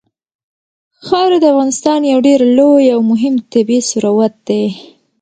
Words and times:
خاوره 1.05 1.37
د 1.41 1.45
افغانستان 1.53 1.99
یو 2.11 2.19
ډېر 2.27 2.39
لوی 2.57 2.85
او 2.95 2.99
مهم 3.11 3.35
طبعي 3.53 3.79
ثروت 3.89 4.33
دی. 4.47 4.63